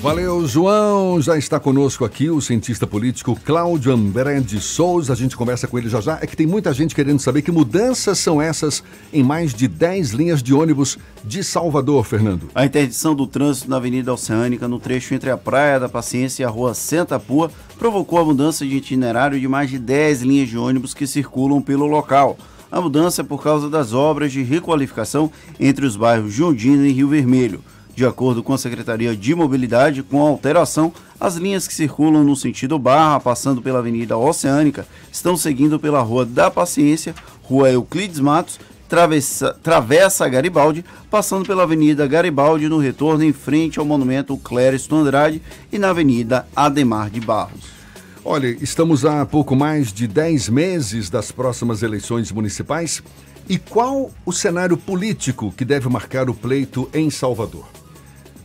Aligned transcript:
Valeu, 0.00 0.46
João. 0.46 1.20
Já 1.20 1.36
está 1.36 1.60
conosco 1.60 2.06
aqui 2.06 2.30
o 2.30 2.40
cientista 2.40 2.86
político 2.86 3.38
Cláudio 3.44 3.92
André 3.92 4.40
de 4.40 4.58
Souza. 4.58 5.12
A 5.12 5.16
gente 5.16 5.36
conversa 5.36 5.68
com 5.68 5.78
ele 5.78 5.90
já 5.90 6.00
já. 6.00 6.18
É 6.22 6.26
que 6.26 6.34
tem 6.34 6.46
muita 6.46 6.72
gente 6.72 6.94
querendo 6.94 7.18
saber 7.18 7.42
que 7.42 7.52
mudanças 7.52 8.18
são 8.18 8.40
essas 8.40 8.82
em 9.12 9.22
mais 9.22 9.52
de 9.52 9.68
10 9.68 10.12
linhas 10.12 10.42
de 10.42 10.54
ônibus 10.54 10.96
de 11.22 11.44
Salvador, 11.44 12.06
Fernando. 12.06 12.48
A 12.54 12.64
interdição 12.64 13.14
do 13.14 13.26
trânsito 13.26 13.68
na 13.68 13.76
Avenida 13.76 14.10
Oceânica, 14.10 14.66
no 14.66 14.78
trecho 14.78 15.12
entre 15.12 15.28
a 15.28 15.36
Praia 15.36 15.78
da 15.78 15.88
Paciência 15.88 16.42
e 16.42 16.46
a 16.46 16.48
Rua 16.48 16.72
Santa 16.72 17.20
Pua, 17.20 17.50
provocou 17.78 18.18
a 18.18 18.24
mudança 18.24 18.64
de 18.64 18.74
itinerário 18.74 19.38
de 19.38 19.46
mais 19.46 19.68
de 19.68 19.78
10 19.78 20.22
linhas 20.22 20.48
de 20.48 20.56
ônibus 20.56 20.94
que 20.94 21.06
circulam 21.06 21.60
pelo 21.60 21.84
local. 21.84 22.38
A 22.72 22.80
mudança 22.80 23.20
é 23.20 23.24
por 23.24 23.42
causa 23.42 23.68
das 23.68 23.92
obras 23.92 24.32
de 24.32 24.42
requalificação 24.42 25.30
entre 25.58 25.84
os 25.84 25.94
bairros 25.94 26.32
Jondina 26.32 26.88
e 26.88 26.92
Rio 26.92 27.08
Vermelho. 27.08 27.62
De 27.94 28.06
acordo 28.06 28.42
com 28.42 28.52
a 28.52 28.58
Secretaria 28.58 29.14
de 29.14 29.34
Mobilidade, 29.34 30.02
com 30.02 30.24
a 30.24 30.28
alteração, 30.28 30.92
as 31.18 31.36
linhas 31.36 31.68
que 31.68 31.74
circulam 31.74 32.24
no 32.24 32.34
sentido 32.34 32.78
Barra, 32.78 33.20
passando 33.20 33.60
pela 33.60 33.78
Avenida 33.80 34.16
Oceânica, 34.16 34.86
estão 35.12 35.36
seguindo 35.36 35.78
pela 35.78 36.00
Rua 36.00 36.24
da 36.24 36.50
Paciência, 36.50 37.14
Rua 37.42 37.70
Euclides 37.70 38.20
Matos, 38.20 38.58
Travessa, 38.88 39.56
Travessa 39.62 40.28
Garibaldi, 40.28 40.84
passando 41.10 41.46
pela 41.46 41.62
Avenida 41.62 42.06
Garibaldi 42.06 42.68
no 42.68 42.78
retorno 42.78 43.22
em 43.22 43.32
frente 43.32 43.78
ao 43.78 43.84
Monumento 43.84 44.36
Clériston 44.36 44.96
Andrade 44.96 45.40
e 45.70 45.78
na 45.78 45.90
Avenida 45.90 46.46
Ademar 46.56 47.08
de 47.08 47.20
Barros. 47.20 47.80
Olha, 48.24 48.48
estamos 48.60 49.04
há 49.04 49.24
pouco 49.24 49.54
mais 49.54 49.92
de 49.92 50.06
10 50.06 50.48
meses 50.48 51.08
das 51.08 51.30
próximas 51.30 51.82
eleições 51.82 52.32
municipais. 52.32 53.02
E 53.48 53.58
qual 53.58 54.10
o 54.24 54.32
cenário 54.32 54.76
político 54.76 55.52
que 55.56 55.64
deve 55.64 55.88
marcar 55.88 56.28
o 56.28 56.34
pleito 56.34 56.88
em 56.92 57.10
Salvador? 57.10 57.79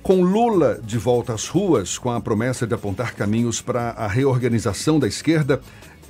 Com 0.06 0.22
Lula 0.22 0.80
de 0.84 1.00
volta 1.00 1.34
às 1.34 1.48
ruas, 1.48 1.98
com 1.98 2.12
a 2.12 2.22
promessa 2.22 2.68
de 2.68 2.76
apontar 2.76 3.16
caminhos 3.16 3.60
para 3.60 3.90
a 3.90 4.08
reorganização 4.08 5.00
da 5.00 5.08
esquerda, 5.08 5.60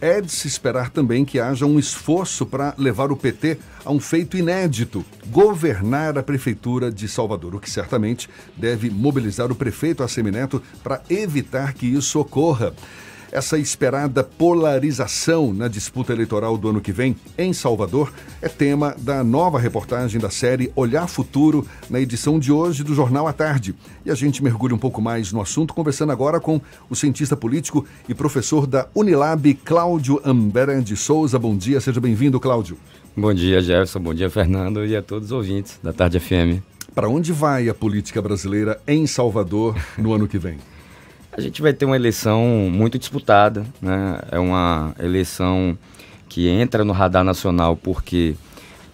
é 0.02 0.20
de 0.20 0.30
se 0.30 0.50
esperar 0.50 0.90
também 0.90 1.24
que 1.24 1.40
haja 1.40 1.66
um 1.66 1.80
esforço 1.80 2.46
para 2.46 2.76
levar 2.78 3.10
o 3.10 3.16
PT 3.16 3.58
a 3.86 3.92
um 3.94 4.00
feito 4.02 4.36
inédito: 4.36 5.06
governar 5.28 6.18
a 6.18 6.24
Prefeitura 6.24 6.92
de 6.92 7.08
Salvador, 7.08 7.56
o 7.56 7.60
que 7.62 7.72
certamente 7.72 8.30
deve 8.58 8.90
mobilizar 8.90 9.50
o 9.50 9.56
prefeito 9.56 10.04
Assemineto 10.04 10.62
para 10.84 11.02
evitar 11.10 11.74
que 11.74 11.86
isso 11.86 12.20
ocorra. 12.20 12.74
Essa 13.36 13.58
esperada 13.58 14.24
polarização 14.24 15.54
na 15.54 15.68
disputa 15.68 16.14
eleitoral 16.14 16.58
do 16.58 16.70
ano 16.70 16.80
que 16.80 16.94
vem 16.94 17.18
em 17.38 17.52
Salvador 17.52 18.14
é 18.42 18.48
tema 18.48 18.96
da 18.98 19.26
nova 19.26 19.60
reportagem 19.60 20.22
da 20.22 20.30
série 20.30 20.72
Olhar 20.74 21.06
Futuro 21.10 21.68
na 21.90 22.00
edição 22.00 22.40
de 22.40 22.50
hoje 22.50 22.82
do 22.82 22.96
Jornal 22.96 23.28
à 23.28 23.34
Tarde. 23.34 23.76
E 24.06 24.10
a 24.10 24.16
gente 24.16 24.42
mergulha 24.42 24.74
um 24.74 24.78
pouco 24.78 25.02
mais 25.02 25.34
no 25.34 25.42
assunto, 25.42 25.74
conversando 25.74 26.14
agora 26.14 26.40
com 26.40 26.62
o 26.90 26.96
cientista 26.96 27.36
político 27.36 27.86
e 28.08 28.14
professor 28.14 28.66
da 28.66 28.88
Unilab, 28.96 29.54
Cláudio 29.66 30.22
Ambera 30.24 30.82
de 30.82 30.96
Souza. 30.96 31.38
Bom 31.38 31.58
dia, 31.58 31.82
seja 31.82 32.00
bem-vindo, 32.00 32.40
Cláudio. 32.40 32.78
Bom 33.18 33.34
dia, 33.34 33.60
Jefferson. 33.60 34.00
Bom 34.00 34.14
dia, 34.14 34.30
Fernando, 34.30 34.86
e 34.86 34.96
a 34.96 35.02
todos 35.02 35.26
os 35.26 35.32
ouvintes 35.34 35.78
da 35.84 35.92
Tarde 35.92 36.22
FM. 36.22 36.64
Para 36.94 37.10
onde 37.10 37.34
vai 37.34 37.68
a 37.68 37.74
política 37.74 38.22
brasileira 38.22 38.80
em 38.88 39.06
Salvador 39.06 39.76
no 39.98 40.14
ano 40.14 40.26
que 40.26 40.38
vem? 40.38 40.58
A 41.38 41.42
gente 41.42 41.62
vai 41.62 41.74
ter 41.74 41.84
uma 41.84 41.98
eleição 41.98 42.46
muito 42.72 42.98
disputada, 42.98 43.66
né? 43.82 44.20
É 44.32 44.40
uma 44.40 44.96
eleição 44.98 45.78
que 46.30 46.48
entra 46.48 46.86
no 46.86 46.94
radar 46.94 47.26
nacional 47.26 47.76
porque 47.76 48.36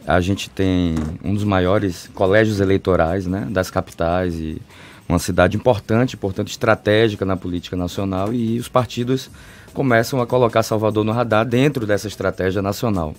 a 0.08 0.20
gente 0.20 0.50
tem 0.50 0.96
um 1.24 1.36
dos 1.36 1.44
maiores 1.44 2.10
colégios 2.16 2.60
eleitorais, 2.60 3.28
né, 3.28 3.48
das 3.48 3.70
capitais 3.70 4.34
e 4.34 4.60
uma 5.08 5.20
cidade 5.20 5.56
importante, 5.56 6.18
portanto 6.18 6.48
estratégica 6.48 7.24
na 7.26 7.38
política 7.38 7.76
nacional 7.76 8.34
e 8.34 8.58
os 8.58 8.68
partidos 8.68 9.30
começam 9.72 10.20
a 10.20 10.26
colocar 10.26 10.64
Salvador 10.64 11.04
no 11.04 11.12
radar 11.12 11.46
dentro 11.46 11.86
dessa 11.86 12.08
estratégia 12.08 12.60
nacional. 12.60 13.14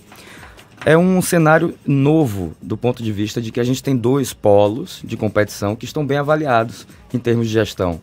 É 0.85 0.97
um 0.97 1.21
cenário 1.21 1.73
novo 1.87 2.53
do 2.61 2.75
ponto 2.75 3.01
de 3.01 3.11
vista 3.13 3.41
de 3.41 3.53
que 3.53 3.61
a 3.61 3.63
gente 3.63 3.81
tem 3.81 3.95
dois 3.95 4.33
polos 4.33 4.99
de 5.01 5.15
competição 5.15 5.77
que 5.77 5.85
estão 5.85 6.05
bem 6.05 6.17
avaliados 6.17 6.85
em 7.13 7.19
termos 7.19 7.47
de 7.47 7.53
gestão 7.53 8.01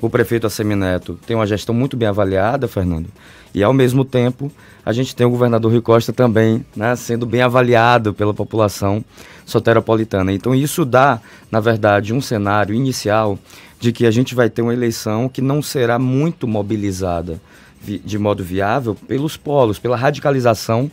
o 0.00 0.10
prefeito 0.10 0.46
Assemineto 0.46 1.18
tem 1.26 1.36
uma 1.36 1.46
gestão 1.46 1.74
muito 1.74 1.96
bem 1.96 2.08
avaliada, 2.08 2.66
Fernando, 2.66 3.08
e 3.54 3.62
ao 3.62 3.72
mesmo 3.72 4.04
tempo 4.04 4.50
a 4.84 4.92
gente 4.92 5.14
tem 5.14 5.26
o 5.26 5.30
governador 5.30 5.70
Rui 5.70 5.80
Costa 5.80 6.12
também 6.12 6.64
né, 6.74 6.96
sendo 6.96 7.26
bem 7.26 7.42
avaliado 7.42 8.14
pela 8.14 8.32
população 8.32 9.04
soteropolitana. 9.44 10.32
Então 10.32 10.54
isso 10.54 10.84
dá, 10.84 11.20
na 11.50 11.60
verdade, 11.60 12.14
um 12.14 12.20
cenário 12.20 12.74
inicial 12.74 13.38
de 13.78 13.92
que 13.92 14.06
a 14.06 14.10
gente 14.10 14.34
vai 14.34 14.48
ter 14.48 14.62
uma 14.62 14.72
eleição 14.72 15.28
que 15.28 15.40
não 15.40 15.60
será 15.62 15.98
muito 15.98 16.46
mobilizada 16.46 17.40
de 17.82 18.18
modo 18.18 18.44
viável 18.44 18.94
pelos 18.94 19.36
polos, 19.36 19.78
pela 19.78 19.96
radicalização 19.96 20.90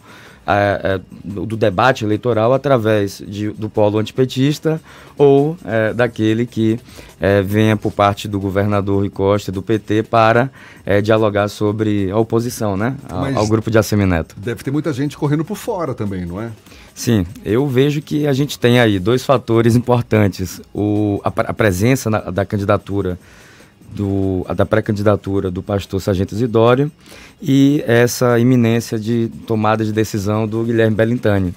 é, 0.48 1.02
do 1.24 1.58
debate 1.58 2.06
eleitoral 2.06 2.54
através 2.54 3.22
de, 3.26 3.50
do 3.50 3.70
polo 3.70 3.98
antipetista 3.98 4.82
ou 5.18 5.58
é, 5.66 5.94
daquele 5.94 6.46
que 6.46 6.80
é, 7.20 7.42
venha 7.42 7.76
por 7.76 7.92
parte 7.92 8.28
do 8.28 8.40
governador 8.40 9.00
Rui 9.00 9.10
Costa, 9.10 9.52
do 9.52 9.62
PT, 9.62 10.04
para 10.04 10.50
é, 10.86 11.02
dialogar 11.02 11.48
sobre 11.50 12.10
a 12.12 12.18
oposição 12.18 12.78
né, 12.78 12.96
ao, 13.10 13.40
ao 13.40 13.48
grupo 13.48 13.70
de 13.70 13.78
Assemineto. 13.78 14.36
Deve 14.38 14.64
ter 14.64 14.72
muita 14.72 14.94
gente 14.94 15.18
correndo 15.18 15.44
por 15.44 15.58
fora 15.58 15.94
também, 15.94 16.26
não 16.26 16.40
é? 16.40 16.52
Sim, 16.94 17.26
eu 17.46 17.68
vejo 17.68 18.02
que 18.02 18.26
a 18.26 18.34
gente 18.34 18.58
tem 18.58 18.80
aí 18.80 18.98
dois 19.00 19.24
fatores 19.24 19.76
importantes. 19.76 20.62
O, 20.74 21.22
a, 21.24 21.28
a 21.30 21.54
presença 21.54 22.10
na, 22.10 22.20
da 22.20 22.46
candidatura 22.46 23.20
do, 23.94 24.46
da 24.56 24.66
pré-candidatura 24.66 25.50
do 25.50 25.64
pastor 25.64 26.02
Sargento 26.02 26.34
Isidório 26.34 26.92
e 27.42 27.84
essa 27.88 28.40
iminência 28.40 29.00
de 29.00 29.32
tomada 29.46 29.84
de 29.84 29.92
decisão 29.92 30.48
do 30.48 30.64
Guilherme 30.64 30.96
Bellintani. 30.96 31.54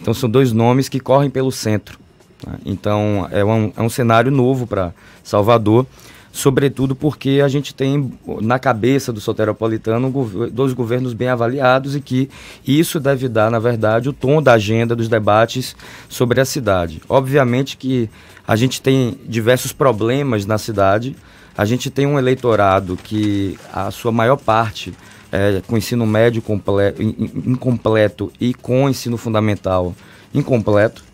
Então 0.00 0.12
são 0.14 0.28
dois 0.28 0.52
nomes 0.52 0.88
que 0.88 1.00
correm 1.00 1.30
pelo 1.30 1.50
centro. 1.52 1.98
Né? 2.46 2.54
Então 2.64 3.28
é 3.30 3.44
um, 3.44 3.72
é 3.76 3.82
um 3.82 3.88
cenário 3.88 4.30
novo 4.30 4.66
para 4.66 4.92
Salvador, 5.22 5.86
sobretudo 6.32 6.94
porque 6.94 7.40
a 7.42 7.48
gente 7.48 7.74
tem 7.74 8.12
na 8.42 8.58
cabeça 8.58 9.12
do 9.12 9.20
soteropolitano 9.20 10.10
dois 10.52 10.72
governos 10.72 11.14
bem 11.14 11.28
avaliados 11.28 11.96
e 11.96 12.00
que 12.00 12.28
isso 12.66 13.00
deve 13.00 13.28
dar, 13.28 13.50
na 13.50 13.58
verdade, 13.58 14.08
o 14.08 14.12
tom 14.12 14.42
da 14.42 14.52
agenda 14.52 14.94
dos 14.94 15.08
debates 15.08 15.74
sobre 16.08 16.40
a 16.40 16.44
cidade. 16.44 17.00
Obviamente 17.08 17.76
que 17.76 18.10
a 18.46 18.54
gente 18.54 18.80
tem 18.80 19.18
diversos 19.26 19.72
problemas 19.72 20.46
na 20.46 20.58
cidade, 20.58 21.16
a 21.56 21.64
gente 21.64 21.90
tem 21.90 22.06
um 22.06 22.18
eleitorado 22.18 22.96
que 22.96 23.58
a 23.72 23.90
sua 23.90 24.12
maior 24.12 24.36
parte 24.36 24.92
é, 25.32 25.62
com 25.66 25.76
ensino 25.76 26.06
médio 26.06 26.42
completo, 26.42 27.02
incompleto 27.02 28.32
e 28.40 28.54
com 28.54 28.88
ensino 28.88 29.16
fundamental 29.16 29.94
incompleto. 30.34 31.04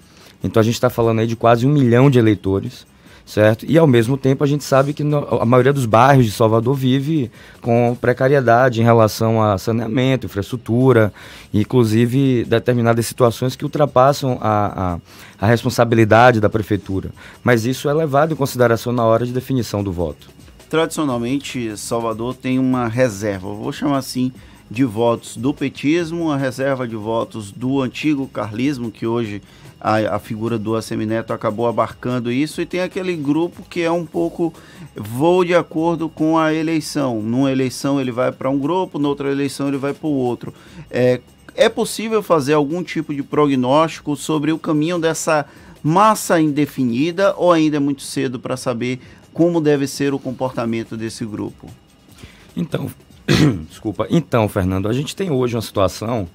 Então 0.42 0.60
a 0.60 0.64
gente 0.64 0.74
está 0.74 0.90
falando 0.90 1.20
aí 1.20 1.26
de 1.26 1.36
quase 1.36 1.66
um 1.66 1.70
milhão 1.70 2.10
de 2.10 2.18
eleitores 2.18 2.86
certo? 3.24 3.64
E 3.68 3.78
ao 3.78 3.86
mesmo 3.86 4.16
tempo 4.16 4.44
a 4.44 4.46
gente 4.46 4.64
sabe 4.64 4.92
que 4.92 5.04
no, 5.04 5.18
a 5.40 5.44
maioria 5.44 5.72
dos 5.72 5.86
bairros 5.86 6.26
de 6.26 6.32
Salvador 6.32 6.74
vive 6.74 7.30
com 7.60 7.96
precariedade 8.00 8.80
em 8.80 8.84
relação 8.84 9.42
a 9.42 9.58
saneamento, 9.58 10.26
infraestrutura, 10.26 11.12
inclusive 11.52 12.44
determinadas 12.44 13.06
situações 13.06 13.56
que 13.56 13.64
ultrapassam 13.64 14.38
a, 14.40 14.98
a, 15.40 15.46
a 15.46 15.46
responsabilidade 15.46 16.40
da 16.40 16.48
prefeitura. 16.48 17.10
Mas 17.42 17.64
isso 17.64 17.88
é 17.88 17.92
levado 17.92 18.32
em 18.32 18.36
consideração 18.36 18.92
na 18.92 19.04
hora 19.04 19.24
de 19.24 19.32
definição 19.32 19.82
do 19.82 19.92
voto. 19.92 20.28
Tradicionalmente, 20.68 21.76
Salvador 21.76 22.34
tem 22.34 22.58
uma 22.58 22.88
reserva, 22.88 23.52
vou 23.52 23.72
chamar 23.72 23.98
assim, 23.98 24.32
de 24.70 24.84
votos 24.84 25.36
do 25.36 25.52
petismo, 25.52 26.30
a 26.30 26.36
reserva 26.38 26.88
de 26.88 26.96
votos 26.96 27.52
do 27.52 27.82
antigo 27.82 28.26
carlismo, 28.26 28.90
que 28.90 29.06
hoje 29.06 29.42
a, 29.82 30.14
a 30.14 30.18
figura 30.20 30.56
do 30.56 30.76
Assemineto 30.76 31.32
acabou 31.32 31.66
abarcando 31.66 32.30
isso, 32.30 32.62
e 32.62 32.66
tem 32.66 32.80
aquele 32.80 33.16
grupo 33.16 33.64
que 33.68 33.82
é 33.82 33.90
um 33.90 34.06
pouco 34.06 34.54
vou 34.94 35.44
de 35.44 35.56
acordo 35.56 36.08
com 36.08 36.38
a 36.38 36.54
eleição. 36.54 37.20
Numa 37.20 37.50
eleição 37.50 38.00
ele 38.00 38.12
vai 38.12 38.30
para 38.30 38.48
um 38.48 38.58
grupo, 38.58 38.96
noutra 38.96 39.32
eleição 39.32 39.66
ele 39.66 39.78
vai 39.78 39.92
para 39.92 40.06
o 40.06 40.12
outro. 40.12 40.54
É, 40.88 41.20
é 41.56 41.68
possível 41.68 42.22
fazer 42.22 42.52
algum 42.52 42.80
tipo 42.84 43.12
de 43.12 43.24
prognóstico 43.24 44.14
sobre 44.14 44.52
o 44.52 44.58
caminho 44.58 45.00
dessa 45.00 45.44
massa 45.82 46.40
indefinida 46.40 47.34
ou 47.36 47.50
ainda 47.50 47.78
é 47.78 47.80
muito 47.80 48.02
cedo 48.02 48.38
para 48.38 48.56
saber 48.56 49.00
como 49.32 49.60
deve 49.60 49.88
ser 49.88 50.14
o 50.14 50.18
comportamento 50.18 50.96
desse 50.96 51.24
grupo? 51.24 51.68
Então, 52.56 52.88
desculpa. 53.68 54.06
Então, 54.10 54.48
Fernando, 54.48 54.88
a 54.88 54.92
gente 54.92 55.16
tem 55.16 55.28
hoje 55.28 55.56
uma 55.56 55.62
situação 55.62 56.28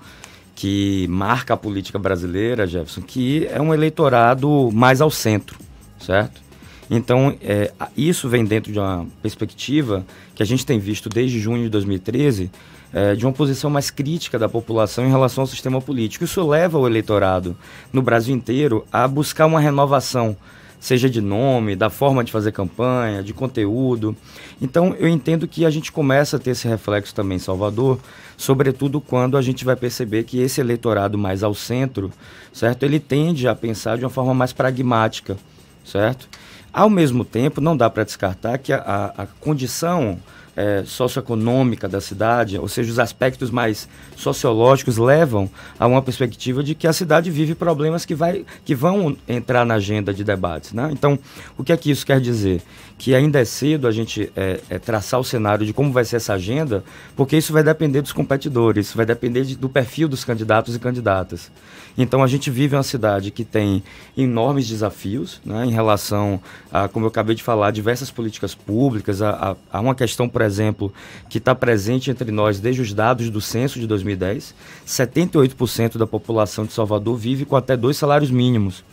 que 0.57 1.07
marca 1.07 1.53
a 1.53 1.57
política 1.57 1.99
brasileira, 1.99 2.65
Jefferson, 2.65 3.01
que 3.01 3.45
é 3.51 3.61
um 3.61 3.75
eleitorado 3.75 4.71
mais 4.73 5.01
ao 5.01 5.11
centro, 5.11 5.55
certo? 5.99 6.41
Então, 6.89 7.37
é, 7.43 7.71
isso 7.95 8.27
vem 8.27 8.43
dentro 8.43 8.71
de 8.71 8.79
uma 8.79 9.05
perspectiva 9.21 10.03
que 10.33 10.41
a 10.41 10.45
gente 10.45 10.65
tem 10.65 10.79
visto 10.79 11.09
desde 11.09 11.39
junho 11.39 11.65
de 11.65 11.69
2013, 11.69 12.49
é, 12.91 13.13
de 13.13 13.23
uma 13.23 13.31
posição 13.31 13.69
mais 13.69 13.91
crítica 13.91 14.39
da 14.39 14.49
população 14.49 15.05
em 15.05 15.11
relação 15.11 15.43
ao 15.43 15.47
sistema 15.47 15.79
político. 15.79 16.23
Isso 16.23 16.47
leva 16.47 16.79
o 16.79 16.87
eleitorado 16.87 17.55
no 17.93 18.01
Brasil 18.01 18.35
inteiro 18.35 18.83
a 18.91 19.07
buscar 19.07 19.45
uma 19.45 19.59
renovação 19.59 20.35
seja 20.79 21.09
de 21.09 21.21
nome, 21.21 21.75
da 21.75 21.89
forma 21.89 22.23
de 22.23 22.31
fazer 22.31 22.51
campanha, 22.51 23.23
de 23.23 23.33
conteúdo. 23.33 24.15
Então, 24.61 24.95
eu 24.99 25.07
entendo 25.07 25.47
que 25.47 25.65
a 25.65 25.69
gente 25.69 25.91
começa 25.91 26.37
a 26.37 26.39
ter 26.39 26.51
esse 26.51 26.67
reflexo 26.67 27.13
também 27.13 27.37
em 27.37 27.39
Salvador, 27.39 27.99
sobretudo 28.35 29.01
quando 29.01 29.37
a 29.37 29.41
gente 29.41 29.65
vai 29.65 29.75
perceber 29.75 30.23
que 30.23 30.39
esse 30.39 30.61
eleitorado 30.61 31.17
mais 31.17 31.43
ao 31.43 31.53
centro, 31.53 32.11
certo? 32.53 32.83
Ele 32.83 32.99
tende 32.99 33.47
a 33.47 33.55
pensar 33.55 33.97
de 33.97 34.03
uma 34.03 34.09
forma 34.09 34.33
mais 34.33 34.53
pragmática, 34.53 35.37
certo? 35.83 36.29
Ao 36.71 36.89
mesmo 36.89 37.25
tempo, 37.25 37.59
não 37.59 37.75
dá 37.75 37.89
para 37.89 38.03
descartar 38.03 38.57
que 38.59 38.71
a, 38.71 38.77
a, 38.77 39.23
a 39.23 39.25
condição 39.25 40.19
é, 40.57 40.83
socioeconômica 40.85 41.87
da 41.87 42.01
cidade, 42.01 42.57
ou 42.57 42.67
seja, 42.67 42.91
os 42.91 42.97
aspectos 42.97 43.51
mais 43.51 43.87
sociológicos 44.15 44.97
levam 44.97 45.47
a 45.79 45.85
uma 45.85 46.01
perspectiva 46.01 46.63
de 46.63 46.73
que 46.73 46.87
a 46.87 46.93
cidade 46.93 47.29
vive 47.29 47.53
problemas 47.53 48.05
que, 48.05 48.15
vai, 48.15 48.43
que 48.65 48.73
vão 48.73 49.15
entrar 49.27 49.63
na 49.63 49.75
agenda 49.75 50.11
de 50.11 50.23
debates. 50.23 50.73
Né? 50.73 50.89
Então, 50.91 51.19
o 51.55 51.63
que 51.63 51.71
é 51.71 51.77
que 51.77 51.91
isso 51.91 52.03
quer 52.03 52.19
dizer? 52.19 52.63
Que 52.97 53.13
ainda 53.13 53.39
é 53.39 53.45
cedo 53.45 53.87
a 53.87 53.91
gente 53.91 54.31
é, 54.35 54.59
é, 54.67 54.79
traçar 54.79 55.19
o 55.19 55.23
cenário 55.23 55.63
de 55.63 55.71
como 55.73 55.93
vai 55.93 56.03
ser 56.03 56.15
essa 56.15 56.33
agenda, 56.33 56.83
porque 57.15 57.37
isso 57.37 57.53
vai 57.53 57.61
depender 57.61 58.01
dos 58.01 58.11
competidores, 58.11 58.87
isso 58.87 58.97
vai 58.97 59.05
depender 59.05 59.43
de, 59.43 59.55
do 59.55 59.69
perfil 59.69 60.07
dos 60.07 60.25
candidatos 60.25 60.75
e 60.75 60.79
candidatas. 60.79 61.51
Então, 61.95 62.23
a 62.23 62.27
gente 62.27 62.51
vive 62.51 62.75
uma 62.75 62.83
cidade 62.83 63.31
que 63.31 63.43
tem 63.43 63.83
enormes 64.15 64.67
desafios 64.67 65.41
né, 65.43 65.65
em 65.65 65.71
relação 65.71 66.39
a, 66.71 66.87
como 66.87 67.05
eu 67.05 67.09
acabei 67.09 67.35
de 67.35 67.41
falar, 67.41 67.71
diversas 67.71 68.11
políticas 68.11 68.53
públicas, 68.53 69.21
a, 69.21 69.55
a, 69.71 69.77
a 69.77 69.81
uma 69.81 69.95
questão, 69.95 70.29
por 70.29 70.43
exemplo, 70.47 70.91
que 71.29 71.37
está 71.37 71.53
presente 71.53 72.09
entre 72.09 72.31
nós 72.31 72.59
desde 72.59 72.81
os 72.81 72.93
dados 72.93 73.29
do 73.29 73.39
censo 73.39 73.79
de 73.79 73.85
2010. 73.85 74.55
78% 74.85 75.97
da 75.97 76.07
população 76.07 76.65
de 76.65 76.73
Salvador 76.73 77.15
vive 77.15 77.45
com 77.45 77.55
até 77.55 77.77
dois 77.77 77.97
salários 77.97 78.31
mínimos. 78.31 78.83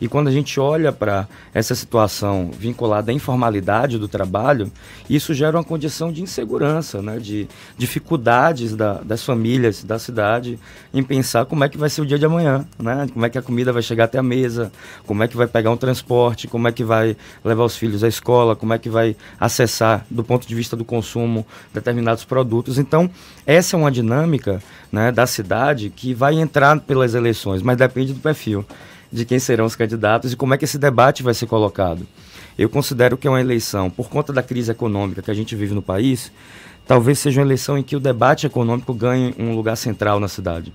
E 0.00 0.08
quando 0.08 0.28
a 0.28 0.30
gente 0.30 0.58
olha 0.58 0.92
para 0.92 1.28
essa 1.52 1.74
situação 1.74 2.50
vinculada 2.52 3.10
à 3.10 3.14
informalidade 3.14 3.98
do 3.98 4.08
trabalho, 4.08 4.70
isso 5.08 5.32
gera 5.34 5.56
uma 5.56 5.64
condição 5.64 6.12
de 6.12 6.22
insegurança, 6.22 7.00
né? 7.00 7.18
de 7.18 7.48
dificuldades 7.76 8.74
da, 8.74 8.94
das 8.94 9.24
famílias 9.24 9.84
da 9.84 9.98
cidade 9.98 10.58
em 10.92 11.02
pensar 11.02 11.46
como 11.46 11.64
é 11.64 11.68
que 11.68 11.78
vai 11.78 11.88
ser 11.88 12.02
o 12.02 12.06
dia 12.06 12.18
de 12.18 12.26
amanhã, 12.26 12.66
né? 12.78 13.06
como 13.12 13.24
é 13.24 13.30
que 13.30 13.38
a 13.38 13.42
comida 13.42 13.72
vai 13.72 13.82
chegar 13.82 14.04
até 14.04 14.18
a 14.18 14.22
mesa, 14.22 14.72
como 15.06 15.22
é 15.22 15.28
que 15.28 15.36
vai 15.36 15.46
pegar 15.46 15.70
um 15.70 15.76
transporte, 15.76 16.48
como 16.48 16.68
é 16.68 16.72
que 16.72 16.84
vai 16.84 17.16
levar 17.44 17.64
os 17.64 17.76
filhos 17.76 18.02
à 18.02 18.08
escola, 18.08 18.56
como 18.56 18.72
é 18.72 18.78
que 18.78 18.88
vai 18.88 19.16
acessar, 19.38 20.04
do 20.10 20.24
ponto 20.24 20.46
de 20.46 20.54
vista 20.54 20.76
do 20.76 20.84
consumo, 20.84 21.46
determinados 21.72 22.24
produtos. 22.24 22.78
Então, 22.78 23.10
essa 23.46 23.76
é 23.76 23.78
uma 23.78 23.90
dinâmica 23.90 24.62
né, 24.90 25.12
da 25.12 25.26
cidade 25.26 25.90
que 25.90 26.14
vai 26.14 26.38
entrar 26.38 26.78
pelas 26.80 27.14
eleições, 27.14 27.62
mas 27.62 27.76
depende 27.76 28.12
do 28.12 28.20
perfil 28.20 28.64
de 29.14 29.24
quem 29.24 29.38
serão 29.38 29.64
os 29.64 29.76
candidatos 29.76 30.32
e 30.32 30.36
como 30.36 30.54
é 30.54 30.58
que 30.58 30.64
esse 30.64 30.76
debate 30.76 31.22
vai 31.22 31.32
ser 31.32 31.46
colocado. 31.46 32.04
Eu 32.58 32.68
considero 32.68 33.16
que 33.16 33.28
é 33.28 33.30
uma 33.30 33.40
eleição, 33.40 33.88
por 33.88 34.08
conta 34.08 34.32
da 34.32 34.42
crise 34.42 34.72
econômica 34.72 35.22
que 35.22 35.30
a 35.30 35.34
gente 35.34 35.54
vive 35.54 35.72
no 35.72 35.80
país, 35.80 36.32
talvez 36.84 37.20
seja 37.20 37.40
uma 37.40 37.46
eleição 37.46 37.78
em 37.78 37.82
que 37.84 37.94
o 37.94 38.00
debate 38.00 38.44
econômico 38.44 38.92
ganhe 38.92 39.32
um 39.38 39.54
lugar 39.54 39.76
central 39.76 40.18
na 40.18 40.26
cidade. 40.26 40.72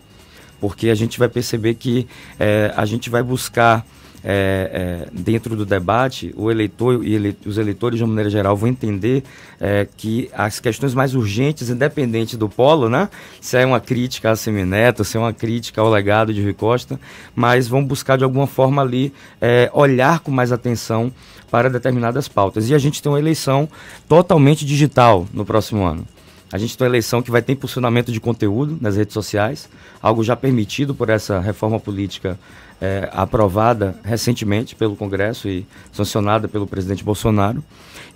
Porque 0.57 0.89
a 0.89 0.95
gente 0.95 1.19
vai 1.19 1.27
perceber 1.27 1.74
que 1.74 2.07
é, 2.39 2.74
a 2.77 2.86
gente 2.86 3.09
vai 3.09 3.21
buscar 3.21 3.86
é, 4.24 5.06
é, 5.06 5.07
dentro 5.12 5.56
do 5.56 5.66
debate, 5.66 6.33
o 6.36 6.51
eleitor 6.51 7.06
e 7.06 7.13
ele, 7.13 7.38
os 7.45 7.57
eleitores, 7.57 7.98
de 7.98 8.04
uma 8.04 8.10
maneira 8.10 8.30
geral, 8.30 8.56
vão 8.56 8.69
entender 8.69 9.24
é, 9.60 9.88
que 9.98 10.30
as 10.33 10.60
questões 10.60 10.94
mais 10.94 11.16
urgentes, 11.16 11.69
independente 11.69 12.36
do 12.36 12.50
polo, 12.50 12.89
né? 12.89 13.10
se 13.39 13.57
é 13.57 13.66
uma 13.66 13.80
crítica 13.80 14.31
a 14.31 14.36
Semineto, 14.36 15.04
se 15.04 15.18
é 15.18 15.19
uma 15.19 15.33
crítica 15.33 15.81
ao 15.81 15.89
legado 15.89 16.33
de 16.33 16.42
Rui 16.42 16.54
Costa, 16.54 17.00
mas 17.36 17.68
vão 17.68 17.83
buscar 17.83 18.18
de 18.18 18.24
alguma 18.24 18.48
forma 18.48 18.81
ali 18.81 19.13
é, 19.42 19.69
olhar 19.74 20.19
com 20.19 20.31
mais 20.31 20.51
atenção 20.51 21.12
para 21.50 21.69
determinadas 21.69 22.27
pautas. 22.27 22.69
E 22.69 22.75
a 22.75 22.77
gente 22.77 23.01
tem 23.01 23.12
uma 23.12 23.19
eleição 23.19 23.68
totalmente 24.07 24.65
digital 24.65 25.27
no 25.33 25.45
próximo 25.45 25.83
ano. 25.83 26.06
A 26.51 26.57
gente 26.57 26.78
tem 26.78 26.86
uma 26.86 26.92
eleição 26.92 27.22
que 27.22 27.30
vai 27.30 27.42
ter 27.42 27.54
impulsionamento 27.54 28.12
de 28.12 28.19
conteúdo 28.19 28.78
nas 28.81 28.96
redes 28.96 29.13
sociais, 29.13 29.69
algo 30.01 30.24
já 30.24 30.36
permitido 30.36 30.96
por 30.96 31.10
essa 31.10 31.40
reforma 31.40 31.80
política 31.80 32.40
é, 32.81 33.10
aprovada 33.13 33.96
recentemente 34.04 34.75
pelo 34.75 34.96
Congresso 34.96 35.48
e 35.48 35.66
sancionada 35.92 36.48
pelo 36.48 36.66
presidente 36.66 37.04
Bolsonaro. 37.04 37.63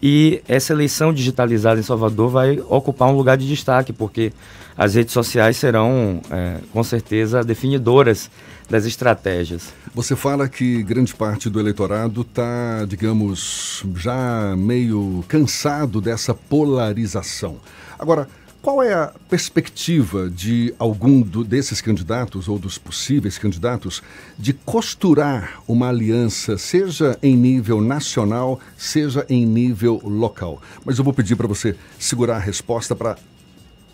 E 0.01 0.41
essa 0.47 0.73
eleição 0.73 1.13
digitalizada 1.13 1.79
em 1.79 1.83
Salvador 1.83 2.29
vai 2.29 2.59
ocupar 2.69 3.09
um 3.09 3.15
lugar 3.15 3.37
de 3.37 3.47
destaque, 3.47 3.93
porque 3.93 4.33
as 4.77 4.95
redes 4.95 5.13
sociais 5.13 5.57
serão, 5.57 6.21
é, 6.29 6.57
com 6.71 6.83
certeza, 6.83 7.43
definidoras 7.43 8.29
das 8.69 8.85
estratégias. 8.85 9.73
Você 9.93 10.15
fala 10.15 10.49
que 10.49 10.81
grande 10.81 11.13
parte 11.13 11.49
do 11.49 11.59
eleitorado 11.59 12.21
está, 12.21 12.85
digamos, 12.87 13.83
já 13.95 14.55
meio 14.57 15.23
cansado 15.27 16.01
dessa 16.01 16.33
polarização. 16.33 17.57
Agora, 18.03 18.27
qual 18.61 18.83
é 18.83 18.93
a 18.93 19.13
perspectiva 19.29 20.29
de 20.29 20.75
algum 20.77 21.21
do, 21.21 21.41
desses 21.41 21.79
candidatos 21.79 22.49
ou 22.49 22.59
dos 22.59 22.77
possíveis 22.77 23.37
candidatos 23.37 24.03
de 24.37 24.51
costurar 24.51 25.61
uma 25.65 25.87
aliança, 25.87 26.57
seja 26.57 27.17
em 27.23 27.33
nível 27.33 27.79
nacional, 27.79 28.59
seja 28.77 29.25
em 29.29 29.45
nível 29.45 30.01
local? 30.03 30.61
Mas 30.83 30.97
eu 30.97 31.03
vou 31.05 31.13
pedir 31.13 31.37
para 31.37 31.47
você 31.47 31.77
segurar 31.97 32.35
a 32.35 32.39
resposta 32.39 32.93
para 32.93 33.15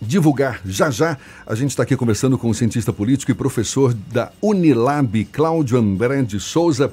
divulgar 0.02 0.60
já 0.66 0.90
já. 0.90 1.20
A 1.46 1.54
gente 1.54 1.70
está 1.70 1.84
aqui 1.84 1.96
conversando 1.96 2.36
com 2.36 2.50
o 2.50 2.56
cientista 2.56 2.92
político 2.92 3.30
e 3.30 3.36
professor 3.36 3.94
da 3.94 4.32
Unilab, 4.42 5.24
Cláudio 5.26 5.78
André 5.78 6.24
de 6.24 6.40
Souza. 6.40 6.92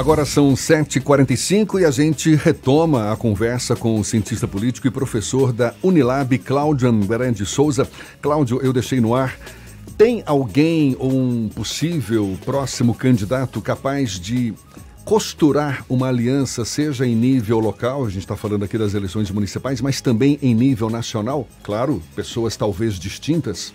Agora 0.00 0.24
são 0.24 0.54
7h45 0.54 1.78
e 1.78 1.84
a 1.84 1.90
gente 1.90 2.34
retoma 2.34 3.12
a 3.12 3.16
conversa 3.16 3.76
com 3.76 4.00
o 4.00 4.02
cientista 4.02 4.48
político 4.48 4.86
e 4.86 4.90
professor 4.90 5.52
da 5.52 5.74
Unilab, 5.82 6.38
Cláudio 6.38 6.88
André 6.88 7.30
Souza. 7.44 7.86
Cláudio, 8.18 8.60
eu 8.62 8.72
deixei 8.72 8.98
no 8.98 9.14
ar. 9.14 9.38
Tem 9.98 10.22
alguém 10.24 10.96
ou 10.98 11.12
um 11.12 11.50
possível 11.50 12.34
próximo 12.46 12.94
candidato 12.94 13.60
capaz 13.60 14.12
de 14.12 14.54
costurar 15.04 15.84
uma 15.86 16.08
aliança, 16.08 16.64
seja 16.64 17.06
em 17.06 17.14
nível 17.14 17.58
local, 17.58 18.06
a 18.06 18.08
gente 18.08 18.22
está 18.22 18.36
falando 18.36 18.64
aqui 18.64 18.78
das 18.78 18.94
eleições 18.94 19.30
municipais, 19.30 19.82
mas 19.82 20.00
também 20.00 20.38
em 20.40 20.54
nível 20.54 20.88
nacional? 20.88 21.46
Claro, 21.62 22.02
pessoas 22.16 22.56
talvez 22.56 22.98
distintas. 22.98 23.74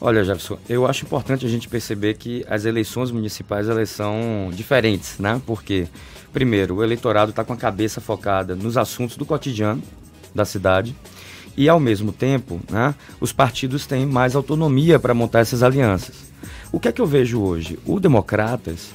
Olha, 0.00 0.22
Jefferson, 0.22 0.58
eu 0.68 0.86
acho 0.86 1.04
importante 1.04 1.44
a 1.44 1.48
gente 1.48 1.68
perceber 1.68 2.14
que 2.14 2.44
as 2.48 2.64
eleições 2.64 3.10
municipais 3.10 3.68
elas 3.68 3.90
são 3.90 4.48
diferentes, 4.52 5.18
né? 5.18 5.42
Porque, 5.44 5.88
primeiro, 6.32 6.76
o 6.76 6.84
eleitorado 6.84 7.30
está 7.30 7.42
com 7.42 7.52
a 7.52 7.56
cabeça 7.56 8.00
focada 8.00 8.54
nos 8.54 8.76
assuntos 8.76 9.16
do 9.16 9.26
cotidiano 9.26 9.82
da 10.32 10.44
cidade 10.44 10.94
e, 11.56 11.68
ao 11.68 11.80
mesmo 11.80 12.12
tempo, 12.12 12.60
né, 12.70 12.94
os 13.20 13.32
partidos 13.32 13.86
têm 13.86 14.06
mais 14.06 14.36
autonomia 14.36 15.00
para 15.00 15.12
montar 15.12 15.40
essas 15.40 15.64
alianças. 15.64 16.28
O 16.70 16.78
que 16.78 16.86
é 16.86 16.92
que 16.92 17.00
eu 17.00 17.06
vejo 17.06 17.40
hoje? 17.40 17.76
O 17.84 17.98
Democratas 17.98 18.90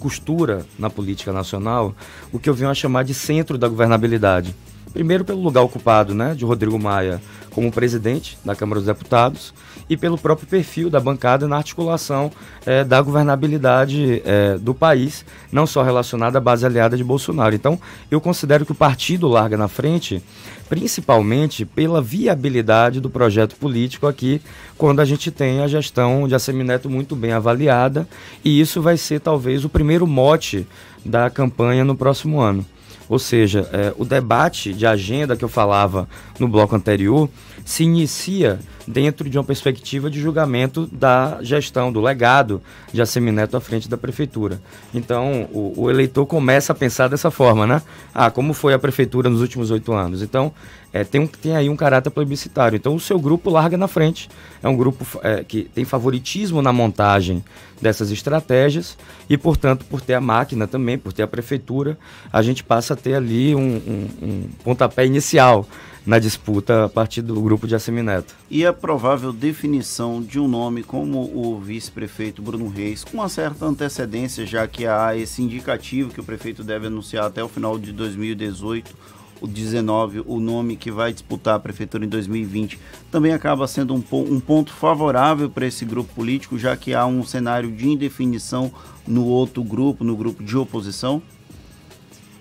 costura 0.00 0.66
na 0.76 0.90
política 0.90 1.32
nacional 1.32 1.94
o 2.32 2.38
que 2.40 2.50
eu 2.50 2.54
venho 2.54 2.70
a 2.70 2.74
chamar 2.74 3.04
de 3.04 3.14
centro 3.14 3.56
da 3.56 3.68
governabilidade. 3.68 4.52
Primeiro 4.96 5.26
pelo 5.26 5.42
lugar 5.42 5.60
ocupado 5.60 6.14
né, 6.14 6.34
de 6.34 6.42
Rodrigo 6.46 6.78
Maia 6.78 7.20
como 7.50 7.70
presidente 7.70 8.38
da 8.42 8.56
Câmara 8.56 8.80
dos 8.80 8.86
Deputados 8.86 9.52
e 9.90 9.94
pelo 9.94 10.16
próprio 10.16 10.48
perfil 10.48 10.88
da 10.88 10.98
bancada 10.98 11.46
na 11.46 11.58
articulação 11.58 12.32
é, 12.64 12.82
da 12.82 13.02
governabilidade 13.02 14.22
é, 14.24 14.56
do 14.56 14.72
país, 14.72 15.22
não 15.52 15.66
só 15.66 15.82
relacionada 15.82 16.38
à 16.38 16.40
base 16.40 16.64
aliada 16.64 16.96
de 16.96 17.04
Bolsonaro. 17.04 17.54
Então, 17.54 17.78
eu 18.10 18.22
considero 18.22 18.64
que 18.64 18.72
o 18.72 18.74
partido 18.74 19.28
larga 19.28 19.58
na 19.58 19.68
frente 19.68 20.22
principalmente 20.66 21.66
pela 21.66 22.00
viabilidade 22.00 22.98
do 22.98 23.10
projeto 23.10 23.54
político 23.56 24.06
aqui, 24.06 24.40
quando 24.78 25.00
a 25.00 25.04
gente 25.04 25.30
tem 25.30 25.60
a 25.60 25.68
gestão 25.68 26.26
de 26.26 26.34
Assemineto 26.34 26.88
muito 26.88 27.14
bem 27.14 27.32
avaliada, 27.32 28.08
e 28.42 28.58
isso 28.58 28.80
vai 28.80 28.96
ser 28.96 29.20
talvez 29.20 29.62
o 29.62 29.68
primeiro 29.68 30.06
mote 30.06 30.66
da 31.04 31.28
campanha 31.28 31.84
no 31.84 31.94
próximo 31.94 32.40
ano. 32.40 32.64
Ou 33.08 33.18
seja, 33.18 33.68
é, 33.72 33.94
o 33.96 34.04
debate 34.04 34.72
de 34.72 34.86
agenda 34.86 35.36
que 35.36 35.44
eu 35.44 35.48
falava 35.48 36.08
no 36.38 36.48
bloco 36.48 36.74
anterior 36.74 37.28
se 37.64 37.84
inicia 37.84 38.58
dentro 38.86 39.28
de 39.28 39.36
uma 39.36 39.44
perspectiva 39.44 40.08
de 40.08 40.20
julgamento 40.20 40.86
da 40.86 41.38
gestão, 41.42 41.92
do 41.92 42.00
legado 42.00 42.62
de 42.92 43.02
Assemineto 43.02 43.56
à 43.56 43.60
frente 43.60 43.88
da 43.88 43.96
prefeitura. 43.96 44.60
Então, 44.94 45.48
o, 45.52 45.72
o, 45.76 45.90
eleitor 45.90 46.24
começa 46.26 46.72
a 46.72 46.74
pensar 46.74 47.08
dessa 47.08 47.30
forma, 47.30 47.66
né? 47.66 47.82
Ah, 48.14 48.30
como 48.30 48.52
foi 48.52 48.74
a 48.74 48.78
prefeitura 48.78 49.28
nos 49.28 49.40
últimos 49.40 49.70
oito 49.70 49.92
anos? 49.92 50.22
Então, 50.22 50.52
é, 50.92 51.02
tem, 51.02 51.20
um, 51.20 51.26
tem 51.26 51.56
aí 51.56 51.68
um 51.68 51.76
caráter 51.76 52.10
plebiscitário. 52.10 52.76
Então, 52.76 52.94
o 52.94 53.00
seu 53.00 53.18
grupo 53.18 53.50
larga 53.50 53.76
na 53.76 53.88
frente. 53.88 54.28
É 54.62 54.68
um 54.68 54.76
grupo 54.76 55.04
é, 55.22 55.44
que 55.44 55.64
tem 55.64 55.84
favoritismo 55.84 56.62
na 56.62 56.72
montagem 56.72 57.44
dessas 57.80 58.10
estratégias 58.10 58.96
e, 59.28 59.36
portanto, 59.36 59.84
por 59.84 60.00
ter 60.00 60.14
a 60.14 60.20
máquina 60.20 60.66
também, 60.66 60.96
por 60.96 61.12
ter 61.12 61.22
a 61.22 61.26
prefeitura, 61.26 61.98
a 62.32 62.40
gente 62.40 62.64
passa 62.64 62.94
a 62.94 62.96
ter 62.96 63.14
ali 63.14 63.54
um, 63.54 63.60
um, 63.60 64.08
um 64.22 64.48
pontapé 64.64 65.04
inicial 65.04 65.66
na 66.06 66.18
disputa 66.18 66.84
a 66.84 66.88
partir 66.88 67.20
do 67.20 67.38
grupo 67.40 67.66
de 67.66 67.74
Assemineto. 67.74 68.34
E 68.48 68.64
a 68.64 68.72
provável 68.76 69.32
definição 69.32 70.22
de 70.22 70.38
um 70.38 70.46
nome 70.46 70.82
como 70.82 71.18
o 71.34 71.58
vice-prefeito 71.58 72.42
Bruno 72.42 72.68
Reis, 72.68 73.02
com 73.02 73.14
uma 73.14 73.28
certa 73.28 73.64
antecedência, 73.66 74.46
já 74.46 74.66
que 74.68 74.86
há 74.86 75.16
esse 75.16 75.42
indicativo 75.42 76.10
que 76.10 76.20
o 76.20 76.24
prefeito 76.24 76.62
deve 76.62 76.86
anunciar 76.86 77.24
até 77.24 77.42
o 77.42 77.48
final 77.48 77.78
de 77.78 77.92
2018 77.92 79.16
o 79.40 79.46
19, 79.46 80.22
o 80.26 80.40
nome 80.40 80.76
que 80.76 80.90
vai 80.90 81.12
disputar 81.12 81.56
a 81.56 81.58
prefeitura 81.58 82.04
em 82.04 82.08
2020, 82.08 82.78
também 83.10 83.32
acaba 83.32 83.66
sendo 83.66 83.94
um, 83.94 84.02
um 84.12 84.40
ponto 84.40 84.72
favorável 84.72 85.50
para 85.50 85.66
esse 85.66 85.84
grupo 85.84 86.14
político, 86.14 86.58
já 86.58 86.76
que 86.76 86.94
há 86.94 87.06
um 87.06 87.22
cenário 87.24 87.70
de 87.70 87.88
indefinição 87.88 88.72
no 89.06 89.26
outro 89.26 89.62
grupo, 89.62 90.04
no 90.04 90.16
grupo 90.16 90.42
de 90.42 90.56
oposição? 90.56 91.22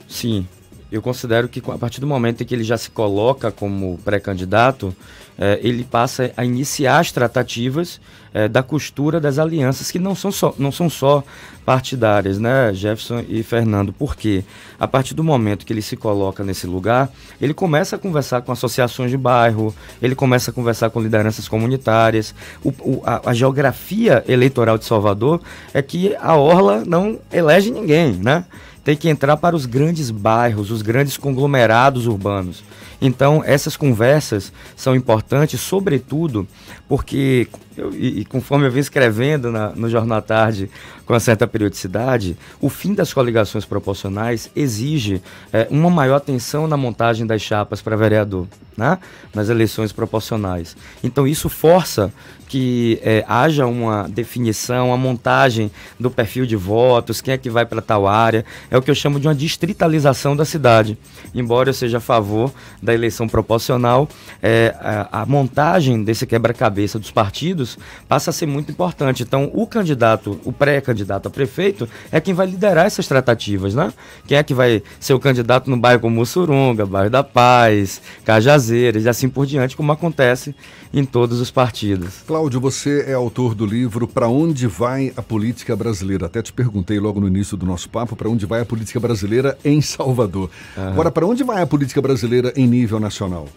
Sim, 0.07 0.47
eu 0.95 1.01
considero 1.01 1.49
que 1.49 1.61
a 1.69 1.77
partir 1.77 1.99
do 1.99 2.07
momento 2.07 2.41
em 2.41 2.45
que 2.45 2.55
ele 2.55 2.63
já 2.63 2.77
se 2.77 2.89
coloca 2.89 3.51
como 3.51 3.99
pré-candidato, 4.05 4.95
é, 5.37 5.59
ele 5.61 5.83
passa 5.83 6.31
a 6.37 6.45
iniciar 6.45 6.99
as 6.99 7.11
tratativas 7.11 7.99
é, 8.33 8.47
da 8.47 8.63
costura 8.63 9.19
das 9.19 9.37
alianças 9.37 9.91
que 9.91 9.99
não 9.99 10.15
são 10.15 10.31
só, 10.31 10.55
não 10.57 10.71
são 10.71 10.89
só 10.89 11.21
partidárias, 11.65 12.39
né, 12.39 12.73
Jefferson 12.73 13.25
e 13.27 13.43
Fernando? 13.43 13.91
Porque 13.91 14.45
a 14.79 14.87
partir 14.87 15.13
do 15.13 15.23
momento 15.23 15.65
que 15.65 15.73
ele 15.73 15.81
se 15.81 15.97
coloca 15.97 16.45
nesse 16.45 16.65
lugar, 16.65 17.11
ele 17.41 17.53
começa 17.53 17.97
a 17.97 17.99
conversar 17.99 18.41
com 18.43 18.53
associações 18.53 19.11
de 19.11 19.17
bairro, 19.17 19.75
ele 20.01 20.15
começa 20.15 20.51
a 20.51 20.53
conversar 20.53 20.89
com 20.91 21.01
lideranças 21.01 21.49
comunitárias. 21.49 22.33
O, 22.63 22.69
o, 22.69 23.03
a, 23.05 23.31
a 23.31 23.33
geografia 23.33 24.23
eleitoral 24.29 24.77
de 24.77 24.85
Salvador 24.85 25.41
é 25.73 25.81
que 25.81 26.15
a 26.21 26.37
Orla 26.37 26.83
não 26.85 27.19
elege 27.33 27.69
ninguém, 27.69 28.13
né? 28.13 28.45
Tem 28.85 28.95
que 28.95 29.09
entrar 29.09 29.35
para 29.35 29.55
os 29.55 29.65
grandes 29.65 30.11
bairros, 30.11 30.69
os 30.69 30.83
grandes 30.83 31.17
conglomerados 31.17 32.05
urbanos. 32.05 32.63
Então, 33.01 33.43
essas 33.43 33.75
conversas 33.75 34.53
são 34.75 34.95
importantes, 34.95 35.59
sobretudo 35.59 36.47
porque, 36.87 37.47
eu, 37.77 37.93
e, 37.93 38.21
e, 38.21 38.25
conforme 38.25 38.65
eu 38.65 38.71
vim 38.71 38.79
escrevendo 38.79 39.51
na, 39.51 39.69
no 39.69 39.89
Jornal 39.89 40.19
à 40.19 40.21
Tarde 40.21 40.69
com 41.05 41.13
uma 41.13 41.19
certa 41.19 41.45
periodicidade, 41.45 42.37
o 42.59 42.69
fim 42.69 42.93
das 42.93 43.13
coligações 43.13 43.65
proporcionais 43.65 44.49
exige 44.55 45.21
é, 45.51 45.67
uma 45.69 45.89
maior 45.89 46.15
atenção 46.15 46.67
na 46.67 46.77
montagem 46.77 47.27
das 47.27 47.41
chapas 47.41 47.81
para 47.81 47.95
vereador, 47.95 48.47
né? 48.75 48.97
nas 49.33 49.49
eleições 49.49 49.91
proporcionais. 49.91 50.75
Então, 51.03 51.27
isso 51.27 51.49
força 51.49 52.11
que 52.47 52.99
é, 53.03 53.25
haja 53.27 53.65
uma 53.65 54.07
definição, 54.07 54.89
uma 54.89 54.97
montagem 54.97 55.71
do 55.99 56.11
perfil 56.11 56.45
de 56.45 56.55
votos, 56.55 57.19
quem 57.19 57.33
é 57.33 57.37
que 57.37 57.49
vai 57.49 57.65
para 57.65 57.81
tal 57.81 58.07
área. 58.07 58.45
É 58.69 58.77
o 58.77 58.81
que 58.81 58.91
eu 58.91 58.95
chamo 58.95 59.19
de 59.19 59.27
uma 59.27 59.35
distritalização 59.35 60.35
da 60.35 60.45
cidade. 60.45 60.97
Embora 61.33 61.69
eu 61.69 61.73
seja 61.73 61.97
a 61.97 62.01
favor 62.01 62.53
da 62.81 62.93
eleição 62.93 63.27
proporcional, 63.27 64.07
é, 64.41 64.75
a, 64.79 65.21
a 65.21 65.25
montagem 65.25 66.03
desse 66.03 66.25
quebra-cabeça 66.25 66.99
dos 66.99 67.11
partidos 67.11 67.64
passa 68.07 68.29
a 68.29 68.33
ser 68.33 68.45
muito 68.45 68.71
importante. 68.71 69.23
Então, 69.23 69.49
o 69.53 69.65
candidato, 69.65 70.39
o 70.43 70.51
pré-candidato 70.51 71.27
a 71.27 71.31
prefeito, 71.31 71.87
é 72.11 72.19
quem 72.19 72.33
vai 72.33 72.47
liderar 72.47 72.85
essas 72.85 73.07
tratativas, 73.07 73.73
né? 73.73 73.93
Quem 74.27 74.37
é 74.37 74.43
que 74.43 74.53
vai 74.53 74.83
ser 74.99 75.13
o 75.13 75.19
candidato 75.19 75.69
no 75.69 75.77
bairro 75.77 76.01
como 76.01 76.15
Mussurunga, 76.15 76.85
bairro 76.85 77.09
da 77.09 77.23
Paz, 77.23 78.01
Cajazeiras 78.23 79.03
e 79.03 79.09
assim 79.09 79.29
por 79.29 79.45
diante, 79.45 79.75
como 79.75 79.91
acontece 79.91 80.55
em 80.93 81.03
todos 81.03 81.41
os 81.41 81.51
partidos. 81.51 82.23
Cláudio, 82.25 82.59
você 82.59 83.05
é 83.07 83.13
autor 83.13 83.53
do 83.53 83.65
livro 83.65 84.07
Para 84.07 84.29
Onde 84.29 84.65
Vai 84.65 85.11
a 85.17 85.21
Política 85.21 85.75
Brasileira? 85.75 86.27
Até 86.27 86.41
te 86.41 86.53
perguntei 86.53 86.99
logo 86.99 87.19
no 87.19 87.27
início 87.27 87.57
do 87.57 87.65
nosso 87.65 87.89
papo 87.89 88.15
para 88.15 88.29
onde 88.29 88.45
vai 88.45 88.61
a 88.61 88.65
política 88.65 88.99
brasileira 88.99 89.57
em 89.63 89.81
Salvador. 89.81 90.49
Uhum. 90.77 90.87
Agora, 90.87 91.11
para 91.11 91.25
onde 91.25 91.43
vai 91.43 91.61
a 91.61 91.67
política 91.67 92.01
brasileira 92.01 92.53
em 92.55 92.65
nível 92.65 92.99
nacional? 92.99 93.47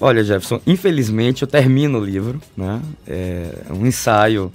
Olha, 0.00 0.24
Jefferson, 0.24 0.60
infelizmente 0.66 1.42
eu 1.42 1.48
termino 1.48 1.98
o 2.00 2.04
livro, 2.04 2.40
né? 2.56 2.82
É 3.06 3.50
um 3.70 3.86
ensaio 3.86 4.52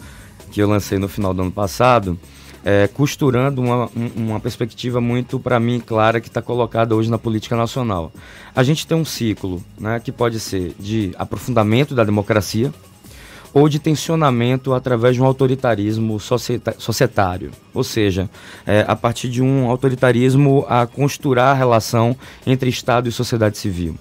que 0.52 0.62
eu 0.62 0.68
lancei 0.68 0.98
no 0.98 1.08
final 1.08 1.34
do 1.34 1.42
ano 1.42 1.52
passado 1.52 2.20
é, 2.64 2.88
costurando 2.88 3.62
uma, 3.62 3.90
uma 4.16 4.40
perspectiva 4.40 5.00
muito, 5.00 5.40
para 5.40 5.60
mim, 5.60 5.80
clara 5.80 6.20
que 6.20 6.28
está 6.28 6.42
colocada 6.42 6.96
hoje 6.96 7.10
na 7.10 7.18
política 7.18 7.56
nacional. 7.56 8.12
A 8.56 8.64
gente 8.64 8.86
tem 8.86 8.98
um 8.98 9.06
ciclo 9.06 9.64
né, 9.80 10.00
que 10.00 10.12
pode 10.12 10.40
ser 10.40 10.74
de 10.80 11.12
aprofundamento 11.18 11.96
da 11.96 12.04
democracia 12.04 12.74
ou 13.52 13.68
de 13.68 13.80
tensionamento 13.80 14.74
através 14.74 15.16
de 15.16 15.22
um 15.22 15.26
autoritarismo 15.26 16.20
societário, 16.20 17.50
ou 17.74 17.84
seja, 17.84 18.30
é, 18.66 18.86
a 18.88 18.96
partir 18.96 19.28
de 19.28 19.42
um 19.42 19.68
autoritarismo 19.68 20.66
a 20.70 20.86
costurar 20.86 21.56
a 21.56 21.58
relação 21.58 22.16
entre 22.46 22.70
Estado 22.70 23.10
e 23.10 23.12
sociedade 23.12 23.58
civil. 23.58 23.98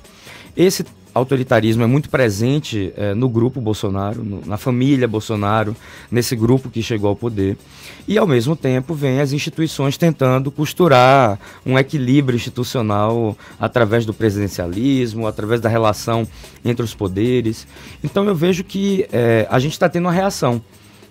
Esse 0.54 0.84
autoritarismo 1.18 1.82
é 1.82 1.86
muito 1.86 2.08
presente 2.08 2.92
é, 2.96 3.14
no 3.14 3.28
grupo 3.28 3.60
Bolsonaro, 3.60 4.24
no, 4.24 4.40
na 4.46 4.56
família 4.56 5.06
Bolsonaro, 5.06 5.76
nesse 6.10 6.34
grupo 6.34 6.70
que 6.70 6.82
chegou 6.82 7.10
ao 7.10 7.16
poder. 7.16 7.56
E, 8.06 8.16
ao 8.16 8.26
mesmo 8.26 8.56
tempo, 8.56 8.94
vem 8.94 9.20
as 9.20 9.32
instituições 9.32 9.96
tentando 9.96 10.50
costurar 10.50 11.38
um 11.64 11.78
equilíbrio 11.78 12.36
institucional 12.36 13.36
através 13.60 14.06
do 14.06 14.14
presidencialismo, 14.14 15.26
através 15.26 15.60
da 15.60 15.68
relação 15.68 16.26
entre 16.64 16.84
os 16.84 16.94
poderes. 16.94 17.66
Então, 18.02 18.24
eu 18.24 18.34
vejo 18.34 18.64
que 18.64 19.06
é, 19.12 19.46
a 19.50 19.58
gente 19.58 19.72
está 19.72 19.88
tendo 19.88 20.06
uma 20.06 20.12
reação 20.12 20.62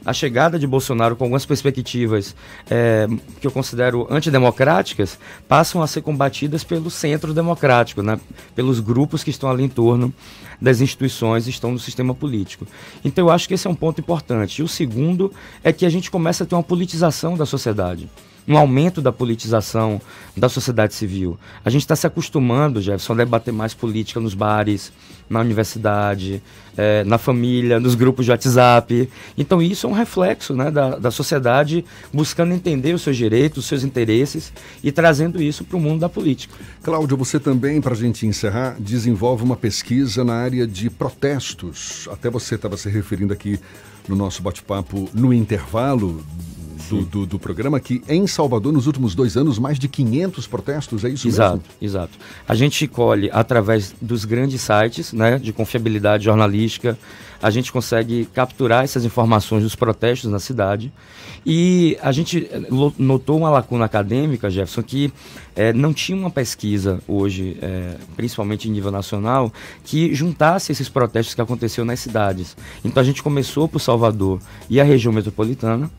a 0.07 0.13
chegada 0.13 0.57
de 0.57 0.65
Bolsonaro 0.65 1.17
com 1.17 1.25
algumas 1.25 1.45
perspectivas 1.45 2.33
é, 2.71 3.07
que 3.41 3.45
eu 3.45 3.51
considero 3.51 4.07
antidemocráticas 4.09 5.19
passam 5.49 5.81
a 5.81 5.87
ser 5.87 6.01
combatidas 6.01 6.63
pelo 6.63 6.89
centro 6.89 7.33
democrático, 7.33 8.01
né? 8.01 8.17
pelos 8.55 8.79
grupos 8.79 9.21
que 9.21 9.29
estão 9.29 9.49
ali 9.49 9.65
em 9.65 9.67
torno 9.67 10.13
das 10.61 10.79
instituições 10.79 11.45
e 11.45 11.49
estão 11.49 11.73
no 11.73 11.79
sistema 11.79 12.15
político. 12.15 12.65
Então 13.03 13.25
eu 13.25 13.29
acho 13.29 13.49
que 13.49 13.53
esse 13.53 13.67
é 13.67 13.69
um 13.69 13.75
ponto 13.75 13.99
importante. 13.99 14.59
E 14.59 14.63
o 14.63 14.67
segundo 14.67 15.29
é 15.61 15.73
que 15.73 15.85
a 15.85 15.89
gente 15.89 16.09
começa 16.09 16.45
a 16.45 16.47
ter 16.47 16.55
uma 16.55 16.63
politização 16.63 17.35
da 17.35 17.45
sociedade 17.45 18.09
um 18.47 18.57
aumento 18.57 19.01
da 19.01 19.11
politização 19.11 20.01
da 20.35 20.47
sociedade 20.47 20.93
civil. 20.93 21.37
A 21.65 21.69
gente 21.69 21.81
está 21.81 21.95
se 21.95 22.07
acostumando, 22.07 22.81
Jefferson, 22.81 23.13
a 23.13 23.17
debater 23.17 23.53
mais 23.53 23.73
política 23.73 24.19
nos 24.19 24.33
bares, 24.33 24.91
na 25.29 25.41
universidade, 25.41 26.41
é, 26.77 27.03
na 27.03 27.17
família, 27.17 27.79
nos 27.79 27.95
grupos 27.95 28.25
de 28.25 28.31
WhatsApp. 28.31 29.09
Então 29.37 29.61
isso 29.61 29.85
é 29.85 29.89
um 29.89 29.93
reflexo 29.93 30.55
né, 30.55 30.71
da, 30.71 30.97
da 30.97 31.11
sociedade 31.11 31.83
buscando 32.13 32.53
entender 32.53 32.93
os 32.93 33.01
seus 33.01 33.17
direitos, 33.17 33.63
os 33.63 33.65
seus 33.65 33.83
interesses 33.83 34.53
e 34.81 34.91
trazendo 34.91 35.41
isso 35.41 35.65
para 35.65 35.75
o 35.75 35.79
mundo 35.79 35.99
da 35.99 36.07
política. 36.07 36.55
Cláudio, 36.81 37.17
você 37.17 37.39
também, 37.39 37.81
para 37.81 37.93
a 37.93 37.97
gente 37.97 38.25
encerrar, 38.25 38.77
desenvolve 38.79 39.43
uma 39.43 39.57
pesquisa 39.57 40.23
na 40.23 40.35
área 40.35 40.65
de 40.65 40.89
protestos. 40.89 42.07
Até 42.11 42.29
você 42.29 42.55
estava 42.55 42.77
se 42.77 42.89
referindo 42.89 43.33
aqui 43.33 43.59
no 44.07 44.15
nosso 44.15 44.41
bate-papo 44.41 45.09
no 45.13 45.33
intervalo 45.33 46.23
do, 46.89 47.01
do, 47.03 47.25
do, 47.25 47.39
programa 47.39 47.79
que 47.79 48.01
em 48.08 48.25
Salvador, 48.27 48.74
nos 48.74 48.88
últimos 48.88 49.15
dois 49.15 49.38
anos, 49.38 49.60
mais 49.60 49.77
de 49.79 49.88
500 49.88 50.48
protestos, 50.48 51.03
é 51.03 51.10
isso 51.10 51.27
exato, 51.27 51.58
mesmo? 51.58 51.72
Exato, 51.82 52.17
A 52.48 52.56
gente 52.56 52.88
colhe 52.88 53.29
através 53.32 53.94
dos 54.01 54.25
grandes 54.25 54.62
sites 54.62 55.13
né, 55.13 55.38
de 55.38 55.51
confiabilidade 55.53 56.25
jornalística, 56.25 56.98
a 57.41 57.50
gente 57.50 57.72
consegue 57.72 58.27
capturar 58.34 58.84
essas 58.84 59.06
informações 59.06 59.63
dos 59.63 59.75
protestos 59.75 60.29
na 60.32 60.39
cidade 60.39 60.91
e 61.46 61.98
a 62.01 62.12
gente 62.12 62.50
eh, 62.51 62.62
notou 62.98 63.38
uma 63.38 63.50
lacuna 63.50 63.86
acadêmica, 63.86 64.50
Jefferson, 64.50 64.82
que 64.82 65.13
é, 65.56 65.72
não 65.72 65.94
tinha 65.94 66.17
uma 66.17 66.29
pesquisa 66.29 67.00
hoje, 67.08 67.58
é, 67.62 67.96
principalmente 68.15 68.67
em 68.67 68.72
nível 68.72 68.91
nacional, 68.91 69.51
que 69.84 70.13
juntasse 70.13 70.72
esses 70.72 70.89
protestos 70.89 71.36
que 71.36 71.41
aconteceram 71.41 71.86
nas 71.86 72.00
cidades. 72.00 72.58
Então 72.84 73.01
a 73.01 73.06
gente 73.06 73.24
começou 73.24 73.67
por 73.67 73.79
Salvador 73.79 74.39
e 74.70 74.82
a 74.82 74.84
região 74.84 75.13
metropolitana, 75.13 75.89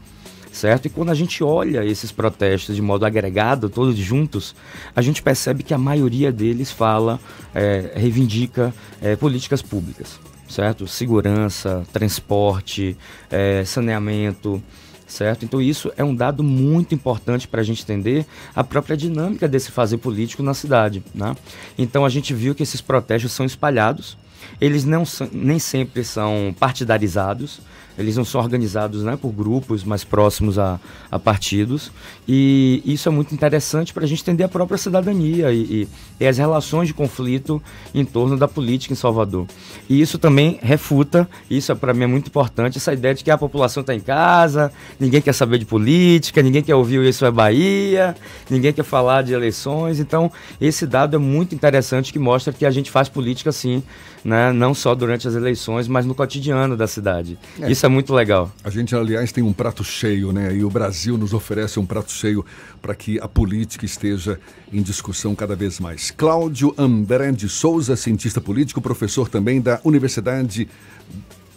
certo? 0.53 0.87
E 0.87 0.89
quando 0.91 1.11
a 1.11 1.15
gente 1.15 1.43
olha 1.43 1.85
esses 1.85 2.13
protestos 2.13 2.75
de 2.75 2.83
modo 2.83 3.05
agregado, 3.05 3.69
todos 3.69 3.97
juntos, 3.97 4.55
a 4.95 5.03
gente 5.03 5.23
percebe 5.23 5.63
que 5.63 5.75
a 5.75 5.79
maioria 5.79 6.33
deles 6.33 6.71
fala, 6.71 7.21
é, 7.55 7.93
reivindica 7.95 8.75
é, 9.01 9.17
políticas 9.17 9.63
públicas, 9.63 10.19
certo? 10.49 10.87
Segurança, 10.87 11.85
transporte, 11.93 12.97
é, 13.31 13.65
saneamento, 13.65 14.63
certo? 15.09 15.45
Então 15.45 15.61
isso 15.61 15.91
é 15.97 16.05
um 16.05 16.15
dado 16.15 16.43
muito 16.45 16.95
importante 16.95 17.49
para 17.49 17.61
a 17.61 17.65
gente 17.65 17.83
entender 17.83 18.27
a 18.55 18.63
própria 18.63 18.97
dinâmica 18.97 19.49
desse 19.49 19.73
fazer 19.73 19.99
político 19.99 20.43
na 20.43 20.55
cidade, 20.55 21.03
né? 21.15 21.35
Então 21.77 22.05
a 22.05 22.09
gente 22.09 22.35
viu 22.35 22.55
que 22.55 22.63
esses 22.63 22.81
protestos 22.81 23.33
são 23.33 23.47
espalhados, 23.47 24.17
eles 24.61 24.85
não 24.85 25.05
nem 25.33 25.59
sempre 25.59 26.05
são 26.05 26.55
partidarizados, 26.59 27.61
eles 27.99 28.17
não 28.17 28.25
são 28.25 28.41
organizados 28.41 29.03
né, 29.03 29.19
por 29.21 29.33
grupos 29.33 29.83
mais 29.83 30.05
próximos 30.05 30.59
a, 30.59 30.79
a 31.11 31.19
partidos. 31.19 31.91
E 32.27 32.81
isso 32.85 33.09
é 33.09 33.13
muito 33.13 33.35
interessante 33.35 33.93
para 33.93 34.05
a 34.05 34.07
gente 34.07 34.23
entender 34.23 34.45
a 34.45 34.49
própria 34.49 34.79
cidadania 34.79 35.53
e, 35.53 35.59
e, 35.59 35.89
e 36.21 36.27
as 36.27 36.39
relações 36.39 36.87
de 36.87 36.95
conflito 36.95 37.61
em 37.93 38.05
torno 38.05 38.37
da 38.37 38.47
política 38.47 38.93
em 38.93 38.97
Salvador. 38.97 39.47
E 39.89 40.01
isso 40.01 40.17
também 40.17 40.61
refuta, 40.63 41.29
isso 41.51 41.73
é, 41.73 41.75
para 41.75 41.93
mim 41.93 42.05
é 42.05 42.07
muito 42.07 42.29
importante, 42.29 42.79
essa 42.79 42.93
ideia 42.93 43.15
de 43.15 43.25
que 43.25 43.31
a 43.31 43.39
população 43.39 43.81
está 43.81 43.95
em 43.95 44.01
casa, 44.01 44.73
ninguém 45.01 45.21
quer 45.21 45.33
saber 45.33 45.59
de 45.59 45.65
política, 45.65 46.41
ninguém 46.41 46.63
quer 46.63 46.77
ouvir 46.77 47.03
isso 47.05 47.25
é 47.25 47.31
Bahia, 47.31 48.15
ninguém 48.49 48.73
quer 48.73 48.85
falar 48.85 49.23
de 49.23 49.33
eleições. 49.33 49.99
Então, 49.99 50.31
esse 50.61 50.87
dado 50.87 51.17
é 51.17 51.19
muito 51.19 51.55
interessante 51.55 52.13
que 52.13 52.19
mostra 52.19 52.53
que 52.53 52.65
a 52.65 52.71
gente 52.71 52.91
faz 52.91 53.09
política 53.09 53.51
sim, 53.51 53.83
né, 54.25 54.53
não 54.53 54.75
só 54.75 54.95
durante 54.95 55.27
as 55.27 55.35
eleições, 55.35 55.89
mas 55.89 56.07
no 56.07 56.15
cotidiano 56.15 56.77
da 56.77 56.87
cidade. 56.87 57.39
É. 57.61 57.71
Isso 57.71 57.88
é 57.89 57.91
muito 57.91 58.15
legal. 58.15 58.53
A 58.63 58.71
gente, 58.71 58.95
aliás, 58.95 59.33
tem 59.33 59.43
um 59.43 59.53
prato 59.53 59.83
cheio, 59.83 60.31
né? 60.31 60.55
E 60.55 60.63
o 60.63 60.71
Brasil 60.71 61.17
nos 61.17 61.33
oferece 61.33 61.81
um 61.81 61.87
prato 61.87 62.13
cheio 62.13 62.45
para 62.81 62.95
que 62.95 63.19
a 63.19 63.27
política 63.27 63.85
esteja 63.85 64.39
em 64.73 64.83
discussão 64.83 65.35
cada 65.35 65.57
vez 65.57 65.81
mais. 65.81 66.11
Cláudio 66.11 66.75
Ambré 66.79 67.33
de 67.33 67.49
Souza, 67.49 67.97
cientista 67.97 68.41
político, 68.41 68.81
professor 68.81 69.29
também 69.29 69.61
da 69.61 69.81
Universidade 69.83 70.69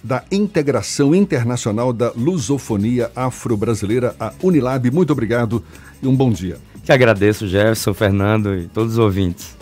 da 0.03 0.23
Integração 0.31 1.13
Internacional 1.13 1.93
da 1.93 2.11
Lusofonia 2.15 3.11
Afro-Brasileira, 3.15 4.15
a 4.19 4.33
Unilab. 4.41 4.89
Muito 4.89 5.11
obrigado 5.11 5.63
e 6.01 6.07
um 6.07 6.15
bom 6.15 6.31
dia. 6.31 6.57
Que 6.83 6.91
agradeço, 6.91 7.47
Jefferson, 7.47 7.93
Fernando 7.93 8.55
e 8.55 8.67
todos 8.67 8.93
os 8.93 8.99
ouvintes. 8.99 9.55